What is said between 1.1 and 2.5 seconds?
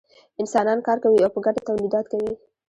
او په ګډه تولیدات کوي.